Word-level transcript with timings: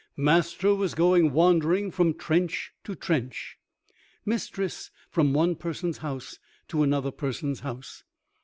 Master 0.17 0.73
was 0.73 0.95
going 0.95 1.31
wandering 1.31 1.91
from 1.91 2.15
trench 2.15 2.71
to 2.85 2.95
trench, 2.95 3.57
Mistress 4.25 4.89
from 5.11 5.31
one 5.31 5.55
person's 5.55 5.99
house 5.99 6.39
to 6.69 6.81
another 6.81 7.11
person's 7.11 7.59
house. 7.59 8.03